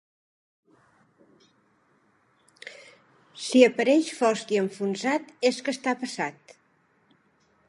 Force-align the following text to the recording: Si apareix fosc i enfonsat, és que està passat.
Si 3.49 3.63
apareix 3.69 4.11
fosc 4.23 4.57
i 4.57 4.61
enfonsat, 4.65 5.33
és 5.53 5.65
que 5.69 5.77
està 5.79 5.99
passat. 6.05 6.61